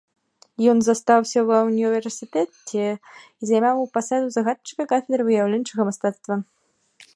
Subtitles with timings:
[0.71, 6.35] Ён застаўся ва ўніверсітэце і займаў пасаду загадчыка кафедры выяўленчага мастацтва.